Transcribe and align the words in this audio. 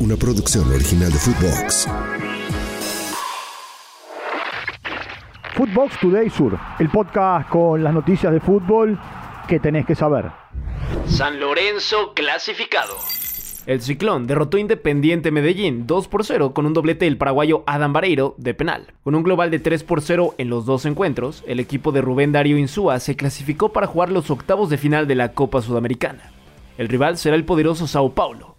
una 0.00 0.16
producción 0.16 0.70
original 0.72 1.10
de 1.10 1.18
Footbox. 1.18 1.88
Footbox 5.54 5.98
Today 6.00 6.30
Sur, 6.30 6.58
el 6.78 6.88
podcast 6.88 7.48
con 7.48 7.82
las 7.82 7.92
noticias 7.92 8.32
de 8.32 8.38
fútbol 8.38 8.98
que 9.48 9.58
tenés 9.58 9.86
que 9.86 9.96
saber. 9.96 10.26
San 11.08 11.40
Lorenzo 11.40 12.12
clasificado. 12.14 12.94
El 13.66 13.82
Ciclón 13.82 14.26
derrotó 14.26 14.56
Independiente 14.56 15.30
Medellín 15.30 15.86
2 15.86 16.08
por 16.08 16.24
0 16.24 16.54
con 16.54 16.64
un 16.64 16.74
doblete 16.74 17.04
del 17.04 17.18
paraguayo 17.18 17.64
Adam 17.66 17.92
Vareiro 17.92 18.34
de 18.38 18.54
penal. 18.54 18.86
Con 19.02 19.14
un 19.14 19.24
global 19.24 19.50
de 19.50 19.58
3 19.58 19.82
por 19.82 20.00
0 20.00 20.36
en 20.38 20.48
los 20.48 20.64
dos 20.64 20.86
encuentros, 20.86 21.42
el 21.46 21.60
equipo 21.60 21.92
de 21.92 22.00
Rubén 22.00 22.32
Darío 22.32 22.56
Insúa 22.56 23.00
se 23.00 23.16
clasificó 23.16 23.72
para 23.72 23.88
jugar 23.88 24.10
los 24.10 24.30
octavos 24.30 24.70
de 24.70 24.78
final 24.78 25.08
de 25.08 25.16
la 25.16 25.32
Copa 25.32 25.60
Sudamericana. 25.60 26.30
El 26.78 26.88
rival 26.88 27.18
será 27.18 27.34
el 27.34 27.44
poderoso 27.44 27.86
Sao 27.88 28.14
Paulo. 28.14 28.57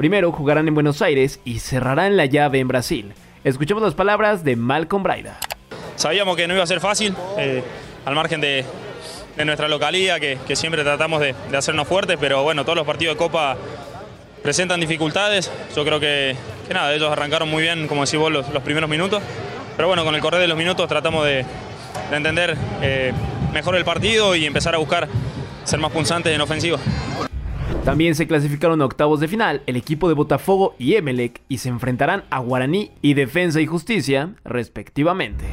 Primero 0.00 0.32
jugarán 0.32 0.66
en 0.66 0.72
Buenos 0.72 1.02
Aires 1.02 1.40
y 1.44 1.58
cerrarán 1.58 2.16
la 2.16 2.24
llave 2.24 2.58
en 2.58 2.68
Brasil. 2.68 3.12
Escuchemos 3.44 3.82
las 3.82 3.92
palabras 3.92 4.42
de 4.44 4.56
Malcolm 4.56 5.02
Braida. 5.02 5.38
Sabíamos 5.96 6.38
que 6.38 6.48
no 6.48 6.54
iba 6.54 6.62
a 6.62 6.66
ser 6.66 6.80
fácil, 6.80 7.14
eh, 7.36 7.62
al 8.06 8.14
margen 8.14 8.40
de, 8.40 8.64
nuestra 9.44 9.68
localidad, 9.68 10.18
que, 10.18 10.56
siempre 10.56 10.84
tratamos 10.84 11.20
de, 11.20 11.34
hacernos 11.54 11.86
fuertes, 11.86 12.16
pero 12.18 12.42
bueno, 12.42 12.64
todos 12.64 12.76
los 12.76 12.86
partidos 12.86 13.14
de 13.14 13.18
Copa 13.18 13.58
presentan 14.42 14.80
dificultades. 14.80 15.52
Yo 15.76 15.84
creo 15.84 16.00
que, 16.00 16.34
nada, 16.72 16.94
ellos 16.94 17.12
arrancaron 17.12 17.50
muy 17.50 17.62
bien, 17.62 17.86
como 17.86 18.02
decís 18.06 18.18
vos, 18.18 18.32
los, 18.32 18.46
primeros 18.62 18.88
minutos. 18.88 19.22
Pero 19.76 19.88
bueno, 19.88 20.02
con 20.02 20.14
el 20.14 20.22
correr 20.22 20.40
de 20.40 20.48
los 20.48 20.56
minutos 20.56 20.88
tratamos 20.88 21.26
de, 21.26 21.44
de 22.08 22.16
entender 22.16 22.56
eh, 22.80 23.12
mejor 23.52 23.76
el 23.76 23.84
partido 23.84 24.34
y 24.34 24.46
empezar 24.46 24.74
a 24.74 24.78
buscar 24.78 25.08
ser 25.64 25.78
más 25.78 25.92
punzantes 25.92 26.34
en 26.34 26.40
ofensiva. 26.40 26.78
También 27.84 28.14
se 28.14 28.26
clasificaron 28.26 28.82
a 28.82 28.84
octavos 28.84 29.20
de 29.20 29.28
final 29.28 29.62
el 29.66 29.76
equipo 29.76 30.08
de 30.08 30.14
Botafogo 30.14 30.74
y 30.78 30.94
Emelec 30.94 31.40
y 31.48 31.58
se 31.58 31.70
enfrentarán 31.70 32.24
a 32.30 32.38
Guaraní 32.38 32.90
y 33.00 33.14
Defensa 33.14 33.60
y 33.60 33.66
Justicia, 33.66 34.34
respectivamente. 34.44 35.46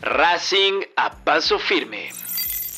Racing 0.00 0.80
a 0.96 1.10
paso 1.10 1.58
firme. 1.58 2.08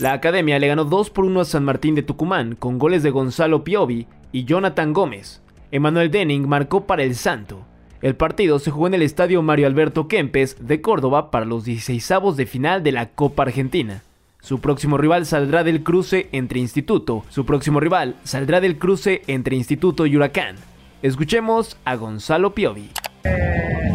La 0.00 0.12
academia 0.12 0.58
le 0.58 0.68
ganó 0.68 0.84
2 0.84 1.10
por 1.10 1.24
1 1.24 1.40
a 1.40 1.44
San 1.44 1.64
Martín 1.64 1.94
de 1.94 2.02
Tucumán 2.02 2.56
con 2.56 2.78
goles 2.78 3.02
de 3.02 3.10
Gonzalo 3.10 3.64
Piovi 3.64 4.06
y 4.32 4.44
Jonathan 4.44 4.92
Gómez. 4.92 5.42
Emanuel 5.70 6.10
Denning 6.10 6.48
marcó 6.48 6.86
para 6.86 7.02
el 7.02 7.14
Santo. 7.14 7.64
El 8.00 8.14
partido 8.14 8.58
se 8.58 8.70
jugó 8.70 8.86
en 8.86 8.94
el 8.94 9.02
estadio 9.02 9.42
Mario 9.42 9.66
Alberto 9.66 10.06
Kempes 10.08 10.56
de 10.60 10.80
Córdoba 10.80 11.30
para 11.30 11.46
los 11.46 11.66
16avos 11.66 12.34
de 12.34 12.46
final 12.46 12.82
de 12.82 12.92
la 12.92 13.10
Copa 13.10 13.42
Argentina. 13.42 14.02
Su 14.48 14.62
próximo 14.62 14.96
rival 14.96 15.26
saldrá 15.26 15.62
del 15.62 15.82
cruce 15.82 16.30
entre 16.32 16.58
Instituto. 16.58 17.22
Su 17.28 17.44
próximo 17.44 17.80
rival 17.80 18.14
saldrá 18.24 18.62
del 18.62 18.78
cruce 18.78 19.20
entre 19.26 19.56
Instituto 19.56 20.06
y 20.06 20.16
Huracán. 20.16 20.56
Escuchemos 21.02 21.76
a 21.84 21.96
Gonzalo 21.96 22.54
Piovi. 22.54 22.88
Eh, 23.24 23.92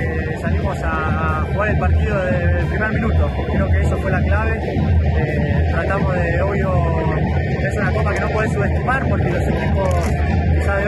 eh, 0.00 0.38
salimos 0.42 0.76
a 0.82 1.46
jugar 1.52 1.68
el 1.68 1.78
partido 1.78 2.18
desde 2.18 2.60
el 2.62 2.66
primer 2.66 2.92
minuto. 2.94 3.30
Creo 3.46 3.68
que 3.68 3.80
eso 3.80 3.96
fue 3.98 4.10
la 4.10 4.22
clave. 4.24 4.60
Eh, 4.60 5.68
tratamos 5.70 6.14
de, 6.16 6.42
obvio, 6.42 6.72
es 7.60 7.76
una 7.76 7.92
copa 7.92 8.12
que 8.12 8.20
no 8.22 8.28
puedes 8.30 8.52
subestimar 8.54 9.08
porque 9.08 9.30
los 9.30 9.42
equipos 9.46 9.88
quizá 10.58 10.80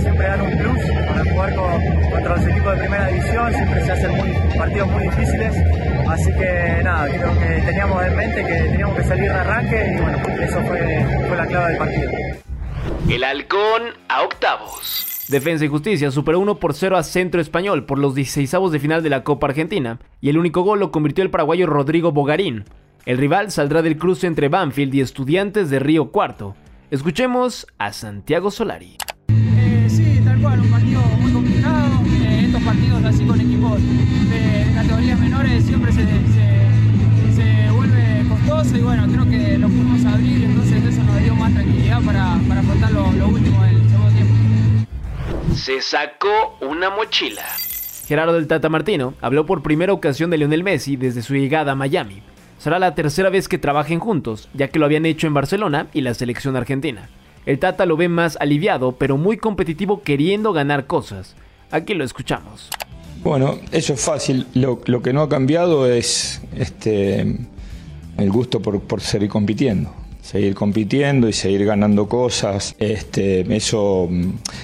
siempre 0.00 0.26
dan 0.26 0.40
un 0.40 0.58
plus 0.58 0.78
para 1.06 1.24
jugar 1.30 1.54
con, 1.54 2.10
contra 2.10 2.36
los 2.36 2.46
equipos 2.46 2.72
de 2.72 2.78
primera 2.78 3.06
división, 3.08 3.52
siempre 3.52 3.84
se 3.84 3.92
hacen 3.92 4.10
muy, 4.16 4.58
partidos 4.58 4.90
muy 4.90 5.02
difíciles, 5.04 5.54
así 6.08 6.32
que 6.32 6.80
nada, 6.82 7.08
creo 7.08 7.38
que 7.38 7.62
teníamos 7.66 8.04
en 8.04 8.16
mente 8.16 8.44
que 8.44 8.54
teníamos 8.70 8.96
que 8.96 9.04
salir 9.04 9.24
de 9.24 9.38
arranque 9.38 9.94
y 9.94 10.00
bueno, 10.00 10.18
eso 10.42 10.62
fue, 10.62 11.24
fue 11.28 11.36
la 11.36 11.46
clave 11.46 11.68
del 11.68 11.78
partido. 11.78 12.10
El 13.08 13.24
halcón 13.24 13.82
a 14.08 14.22
octavos. 14.22 15.06
Defensa 15.28 15.64
y 15.64 15.68
Justicia 15.68 16.10
superó 16.10 16.40
1 16.40 16.58
por 16.58 16.74
0 16.74 16.96
a 16.96 17.02
Centro 17.02 17.40
Español 17.40 17.84
por 17.84 17.98
los 17.98 18.14
16avos 18.14 18.70
de 18.70 18.78
final 18.78 19.02
de 19.02 19.10
la 19.10 19.24
Copa 19.24 19.46
Argentina 19.46 19.98
y 20.20 20.28
el 20.28 20.38
único 20.38 20.62
gol 20.62 20.80
lo 20.80 20.90
convirtió 20.90 21.24
el 21.24 21.30
paraguayo 21.30 21.66
Rodrigo 21.66 22.12
Bogarín. 22.12 22.64
El 23.06 23.18
rival 23.18 23.50
saldrá 23.50 23.82
del 23.82 23.98
cruce 23.98 24.26
entre 24.26 24.48
Banfield 24.48 24.94
y 24.94 25.00
Estudiantes 25.00 25.70
de 25.70 25.78
Río 25.78 26.10
Cuarto. 26.10 26.56
Escuchemos 26.90 27.66
a 27.78 27.92
Santiago 27.92 28.50
Solari. 28.50 28.96
Cual, 30.44 30.60
un 30.60 30.70
partido 30.70 31.00
muy 31.20 31.32
complicado. 31.32 32.02
Eh, 32.20 32.42
estos 32.44 32.62
partidos 32.62 33.02
así 33.04 33.24
con 33.24 33.40
equipos 33.40 33.80
de, 33.80 34.64
de 34.64 34.74
categorías 34.74 35.18
menores 35.18 35.64
siempre 35.64 35.90
se, 35.90 36.02
se, 36.04 37.32
se, 37.34 37.70
vuelve 37.70 38.24
costoso 38.28 38.76
y 38.76 38.82
bueno, 38.82 39.06
creo 39.10 39.24
que 39.24 39.56
lo 39.56 39.68
pudimos 39.68 40.04
abrir, 40.04 40.44
entonces 40.44 40.84
eso 40.84 41.02
nos 41.02 41.22
dio 41.22 41.34
más 41.34 41.54
tranquilidad 41.54 42.02
para, 42.02 42.38
para 42.46 42.60
afrontar 42.60 42.92
lo, 42.92 43.10
lo 43.12 43.28
último 43.28 43.62
del 43.64 43.88
segundo 43.88 44.10
tiempo. 44.12 44.34
Se 45.56 45.80
sacó 45.80 46.58
una 46.60 46.90
mochila. 46.90 47.46
Gerardo 48.06 48.34
del 48.34 48.46
Tata 48.46 48.68
Martino 48.68 49.14
habló 49.22 49.46
por 49.46 49.62
primera 49.62 49.94
ocasión 49.94 50.28
de 50.28 50.36
Lionel 50.36 50.62
Messi 50.62 50.96
desde 50.96 51.22
su 51.22 51.34
llegada 51.34 51.72
a 51.72 51.74
Miami. 51.74 52.20
Será 52.58 52.78
la 52.78 52.94
tercera 52.94 53.30
vez 53.30 53.48
que 53.48 53.56
trabajen 53.56 53.98
juntos, 53.98 54.50
ya 54.52 54.68
que 54.68 54.78
lo 54.78 54.84
habían 54.84 55.06
hecho 55.06 55.26
en 55.26 55.32
Barcelona 55.32 55.86
y 55.94 56.02
la 56.02 56.12
selección 56.12 56.54
argentina. 56.54 57.08
El 57.46 57.58
Tata 57.58 57.84
lo 57.84 57.96
ve 57.96 58.08
más 58.08 58.38
aliviado, 58.40 58.92
pero 58.92 59.18
muy 59.18 59.36
competitivo 59.36 60.02
queriendo 60.02 60.52
ganar 60.52 60.86
cosas. 60.86 61.34
Aquí 61.70 61.94
lo 61.94 62.04
escuchamos. 62.04 62.70
Bueno, 63.22 63.58
eso 63.70 63.92
es 63.94 64.00
fácil. 64.00 64.46
Lo, 64.54 64.80
que 64.80 65.12
no 65.12 65.22
ha 65.22 65.28
cambiado 65.28 65.90
es 65.90 66.40
este, 66.56 67.20
el 68.18 68.30
gusto 68.30 68.60
por, 68.60 69.00
seguir 69.00 69.28
compitiendo. 69.28 69.92
Seguir 70.22 70.54
compitiendo 70.54 71.28
y 71.28 71.34
seguir 71.34 71.66
ganando 71.66 72.08
cosas. 72.08 72.74
Este, 72.78 73.40
eso 73.54 74.08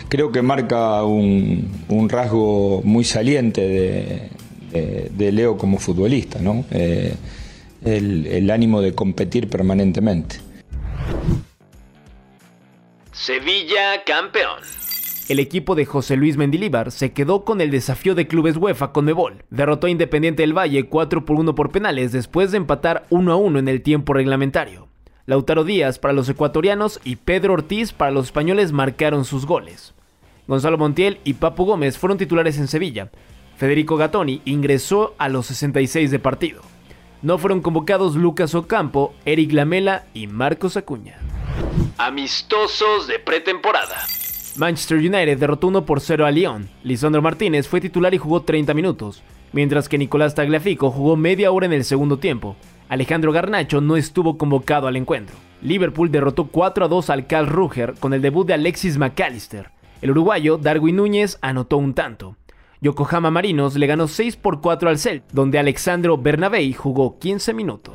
creo 0.08 0.32
que 0.32 0.40
marca 0.40 1.04
un, 1.04 2.08
rasgo 2.08 2.80
muy 2.82 3.04
saliente 3.04 4.30
de, 4.72 5.32
Leo 5.32 5.58
como 5.58 5.78
futbolista, 5.78 6.38
¿no? 6.40 6.64
Eh, 6.70 7.14
el 7.84 8.50
ánimo 8.50 8.80
de 8.80 8.94
competir 8.94 9.48
permanentemente. 9.48 10.49
Sevilla 13.22 14.02
campeón. 14.06 14.60
El 15.28 15.40
equipo 15.40 15.74
de 15.74 15.84
José 15.84 16.16
Luis 16.16 16.38
Mendilíbar 16.38 16.90
se 16.90 17.12
quedó 17.12 17.44
con 17.44 17.60
el 17.60 17.70
desafío 17.70 18.14
de 18.14 18.26
clubes 18.26 18.56
UEFA 18.56 18.92
con 18.92 19.04
Mebol. 19.04 19.44
Derrotó 19.50 19.86
a 19.86 19.90
Independiente 19.90 20.42
del 20.42 20.56
Valle 20.56 20.88
4 20.88 21.26
por 21.26 21.38
1 21.38 21.54
por 21.54 21.70
penales 21.70 22.12
después 22.12 22.50
de 22.50 22.56
empatar 22.56 23.04
1 23.10 23.30
a 23.30 23.36
1 23.36 23.58
en 23.58 23.68
el 23.68 23.82
tiempo 23.82 24.14
reglamentario. 24.14 24.88
Lautaro 25.26 25.64
Díaz 25.64 25.98
para 25.98 26.14
los 26.14 26.30
ecuatorianos 26.30 26.98
y 27.04 27.16
Pedro 27.16 27.52
Ortiz 27.52 27.92
para 27.92 28.10
los 28.10 28.24
españoles 28.24 28.72
marcaron 28.72 29.26
sus 29.26 29.44
goles. 29.44 29.92
Gonzalo 30.48 30.78
Montiel 30.78 31.18
y 31.22 31.34
Papu 31.34 31.66
Gómez 31.66 31.98
fueron 31.98 32.16
titulares 32.16 32.56
en 32.56 32.68
Sevilla. 32.68 33.10
Federico 33.58 33.98
Gattoni 33.98 34.40
ingresó 34.46 35.14
a 35.18 35.28
los 35.28 35.44
66 35.44 36.10
de 36.10 36.18
partido. 36.20 36.62
No 37.20 37.36
fueron 37.36 37.60
convocados 37.60 38.16
Lucas 38.16 38.54
Ocampo, 38.54 39.12
Eric 39.26 39.52
Lamela 39.52 40.06
y 40.14 40.26
Marcos 40.26 40.78
Acuña. 40.78 41.18
Amistosos 42.02 43.06
de 43.08 43.18
pretemporada. 43.18 44.06
Manchester 44.56 44.96
United 44.96 45.36
derrotó 45.36 45.66
1 45.66 45.84
por 45.84 46.00
0 46.00 46.24
a 46.24 46.30
Lyon. 46.30 46.66
Lisandro 46.82 47.20
Martínez 47.20 47.68
fue 47.68 47.82
titular 47.82 48.14
y 48.14 48.16
jugó 48.16 48.40
30 48.40 48.72
minutos, 48.72 49.22
mientras 49.52 49.86
que 49.86 49.98
Nicolás 49.98 50.34
Tagliafico 50.34 50.90
jugó 50.90 51.16
media 51.16 51.52
hora 51.52 51.66
en 51.66 51.74
el 51.74 51.84
segundo 51.84 52.18
tiempo. 52.18 52.56
Alejandro 52.88 53.32
Garnacho 53.32 53.82
no 53.82 53.98
estuvo 53.98 54.38
convocado 54.38 54.86
al 54.86 54.96
encuentro. 54.96 55.36
Liverpool 55.60 56.10
derrotó 56.10 56.46
4 56.46 56.86
a 56.86 56.88
2 56.88 57.10
al 57.10 57.26
Cal 57.26 57.46
Ruger 57.46 57.92
con 58.00 58.14
el 58.14 58.22
debut 58.22 58.46
de 58.46 58.54
Alexis 58.54 58.96
McAllister. 58.96 59.70
El 60.00 60.12
uruguayo 60.12 60.56
Darwin 60.56 60.96
Núñez 60.96 61.36
anotó 61.42 61.76
un 61.76 61.92
tanto. 61.92 62.34
Yokohama 62.80 63.30
Marinos 63.30 63.76
le 63.76 63.86
ganó 63.86 64.08
6 64.08 64.36
por 64.36 64.62
4 64.62 64.88
al 64.88 64.98
Celt, 64.98 65.24
donde 65.32 65.58
Alexandro 65.58 66.16
Bernabei 66.16 66.72
jugó 66.72 67.18
15 67.18 67.52
minutos. 67.52 67.94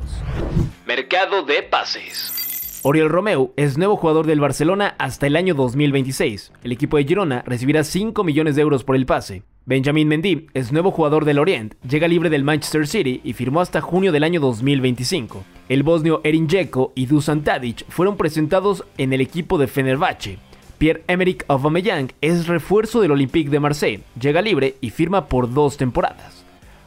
Mercado 0.86 1.42
de 1.42 1.64
pases. 1.64 2.45
Oriol 2.82 3.08
Romeu 3.08 3.52
es 3.56 3.78
nuevo 3.78 3.96
jugador 3.96 4.26
del 4.26 4.40
Barcelona 4.40 4.94
hasta 4.98 5.26
el 5.26 5.36
año 5.36 5.54
2026. 5.54 6.52
El 6.62 6.72
equipo 6.72 6.96
de 6.96 7.04
Girona 7.04 7.42
recibirá 7.46 7.82
5 7.82 8.22
millones 8.22 8.56
de 8.56 8.62
euros 8.62 8.84
por 8.84 8.96
el 8.96 9.06
pase. 9.06 9.42
Benjamin 9.64 10.06
Mendy 10.06 10.46
es 10.54 10.70
nuevo 10.70 10.92
jugador 10.92 11.24
del 11.24 11.40
Orient, 11.40 11.74
llega 11.82 12.06
libre 12.06 12.30
del 12.30 12.44
Manchester 12.44 12.86
City 12.86 13.20
y 13.24 13.32
firmó 13.32 13.60
hasta 13.60 13.80
junio 13.80 14.12
del 14.12 14.22
año 14.22 14.40
2025. 14.40 15.44
El 15.68 15.82
bosnio 15.82 16.20
Erin 16.22 16.46
Dzeko 16.46 16.92
y 16.94 17.06
Dusan 17.06 17.42
Tadic 17.42 17.84
fueron 17.88 18.16
presentados 18.16 18.84
en 18.98 19.12
el 19.12 19.20
equipo 19.20 19.58
de 19.58 19.66
Fenerbahce. 19.66 20.38
Pierre-Emerick 20.78 21.44
Aubameyang 21.48 22.12
es 22.20 22.46
refuerzo 22.46 23.00
del 23.00 23.10
Olympique 23.10 23.50
de 23.50 23.58
Marseille, 23.58 24.02
llega 24.20 24.42
libre 24.42 24.76
y 24.80 24.90
firma 24.90 25.26
por 25.26 25.52
dos 25.52 25.76
temporadas. 25.76 26.44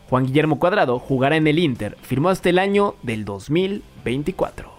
Juan 0.10 0.26
Guillermo 0.26 0.60
Cuadrado 0.60 1.00
jugará 1.00 1.36
en 1.36 1.48
el 1.48 1.60
Inter, 1.60 1.98
firmó 2.02 2.30
hasta 2.30 2.50
el 2.50 2.60
año 2.60 2.96
del 3.04 3.26
2024. 3.26 4.79